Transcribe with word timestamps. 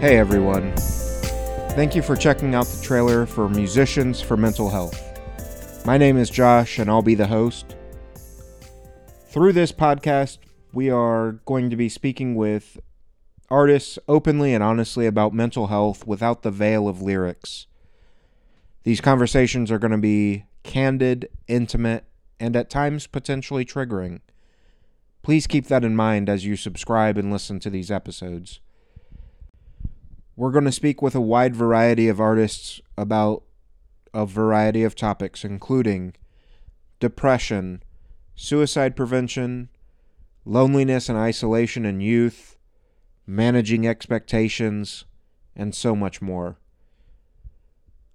Hey 0.00 0.16
everyone. 0.16 0.76
Thank 1.74 1.96
you 1.96 2.02
for 2.02 2.14
checking 2.14 2.54
out 2.54 2.66
the 2.66 2.80
trailer 2.80 3.26
for 3.26 3.48
Musicians 3.48 4.20
for 4.20 4.36
Mental 4.36 4.70
Health. 4.70 4.96
My 5.84 5.98
name 5.98 6.16
is 6.16 6.30
Josh 6.30 6.78
and 6.78 6.88
I'll 6.88 7.02
be 7.02 7.16
the 7.16 7.26
host. 7.26 7.74
Through 9.26 9.54
this 9.54 9.72
podcast, 9.72 10.38
we 10.72 10.88
are 10.88 11.32
going 11.46 11.68
to 11.70 11.74
be 11.74 11.88
speaking 11.88 12.36
with 12.36 12.78
artists 13.50 13.98
openly 14.06 14.54
and 14.54 14.62
honestly 14.62 15.04
about 15.04 15.34
mental 15.34 15.66
health 15.66 16.06
without 16.06 16.42
the 16.44 16.52
veil 16.52 16.86
of 16.86 17.02
lyrics. 17.02 17.66
These 18.84 19.00
conversations 19.00 19.72
are 19.72 19.80
going 19.80 19.90
to 19.90 19.98
be 19.98 20.44
candid, 20.62 21.28
intimate, 21.48 22.04
and 22.38 22.54
at 22.54 22.70
times 22.70 23.08
potentially 23.08 23.64
triggering. 23.64 24.20
Please 25.22 25.48
keep 25.48 25.66
that 25.66 25.84
in 25.84 25.96
mind 25.96 26.28
as 26.28 26.44
you 26.44 26.54
subscribe 26.54 27.18
and 27.18 27.32
listen 27.32 27.58
to 27.58 27.68
these 27.68 27.90
episodes. 27.90 28.60
We're 30.38 30.52
going 30.52 30.66
to 30.66 30.72
speak 30.72 31.02
with 31.02 31.16
a 31.16 31.20
wide 31.20 31.56
variety 31.56 32.06
of 32.06 32.20
artists 32.20 32.80
about 32.96 33.42
a 34.14 34.24
variety 34.24 34.84
of 34.84 34.94
topics, 34.94 35.44
including 35.44 36.14
depression, 37.00 37.82
suicide 38.36 38.94
prevention, 38.94 39.68
loneliness 40.44 41.08
and 41.08 41.18
isolation 41.18 41.84
in 41.84 42.00
youth, 42.00 42.56
managing 43.26 43.84
expectations, 43.84 45.06
and 45.56 45.74
so 45.74 45.96
much 45.96 46.22
more. 46.22 46.56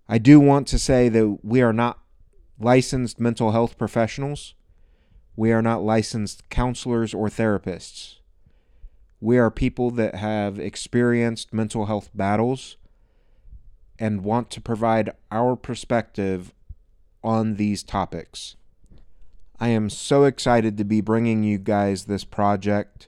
I 0.08 0.18
do 0.18 0.40
want 0.40 0.66
to 0.70 0.80
say 0.80 1.10
that 1.10 1.40
we 1.44 1.62
are 1.62 1.74
not 1.74 2.00
licensed 2.58 3.20
mental 3.20 3.52
health 3.52 3.78
professionals. 3.78 4.54
We 5.36 5.52
are 5.52 5.62
not 5.62 5.84
licensed 5.84 6.50
counselors 6.50 7.14
or 7.14 7.28
therapists. 7.28 8.20
We 9.24 9.38
are 9.38 9.50
people 9.50 9.90
that 9.92 10.16
have 10.16 10.60
experienced 10.60 11.54
mental 11.54 11.86
health 11.86 12.10
battles 12.14 12.76
and 13.98 14.22
want 14.22 14.50
to 14.50 14.60
provide 14.60 15.12
our 15.32 15.56
perspective 15.56 16.52
on 17.24 17.56
these 17.56 17.84
topics. 17.84 18.58
I 19.62 19.70
am 19.70 19.90
so 19.90 20.26
excited 20.26 20.78
to 20.78 20.84
be 20.84 21.00
bringing 21.00 21.42
you 21.42 21.58
guys 21.58 22.04
this 22.04 22.26
project. 22.26 23.08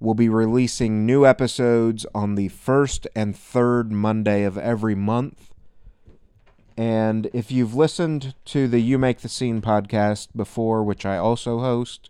We'll 0.00 0.14
be 0.14 0.30
releasing 0.30 1.04
new 1.04 1.26
episodes 1.26 2.06
on 2.14 2.34
the 2.34 2.48
first 2.48 3.06
and 3.14 3.36
third 3.36 3.92
Monday 3.92 4.44
of 4.44 4.56
every 4.56 4.94
month. 4.94 5.50
And 6.78 7.28
if 7.34 7.52
you've 7.52 7.74
listened 7.74 8.34
to 8.46 8.68
the 8.68 8.80
You 8.80 8.96
Make 8.96 9.20
the 9.20 9.28
Scene 9.28 9.60
podcast 9.60 10.28
before, 10.34 10.82
which 10.82 11.04
I 11.04 11.18
also 11.18 11.58
host, 11.58 12.08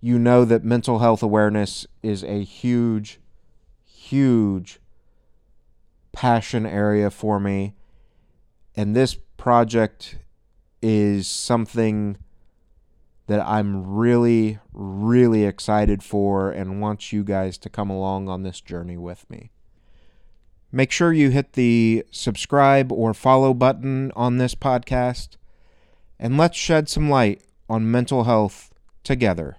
you 0.00 0.18
know 0.18 0.44
that 0.44 0.64
mental 0.64 1.00
health 1.00 1.22
awareness 1.22 1.86
is 2.02 2.24
a 2.24 2.42
huge, 2.42 3.20
huge 3.84 4.80
passion 6.12 6.64
area 6.64 7.10
for 7.10 7.38
me. 7.38 7.74
And 8.76 8.96
this 8.96 9.16
project 9.36 10.16
is 10.80 11.28
something 11.28 12.16
that 13.26 13.46
I'm 13.46 13.86
really, 13.86 14.58
really 14.72 15.44
excited 15.44 16.02
for 16.02 16.50
and 16.50 16.80
want 16.80 17.12
you 17.12 17.22
guys 17.22 17.58
to 17.58 17.68
come 17.68 17.90
along 17.90 18.28
on 18.28 18.42
this 18.42 18.60
journey 18.60 18.96
with 18.96 19.28
me. 19.30 19.50
Make 20.72 20.90
sure 20.90 21.12
you 21.12 21.30
hit 21.30 21.52
the 21.52 22.04
subscribe 22.10 22.90
or 22.90 23.12
follow 23.12 23.52
button 23.54 24.12
on 24.16 24.38
this 24.38 24.54
podcast, 24.54 25.36
and 26.18 26.38
let's 26.38 26.56
shed 26.56 26.88
some 26.88 27.10
light 27.10 27.42
on 27.68 27.90
mental 27.90 28.24
health 28.24 28.72
together. 29.04 29.58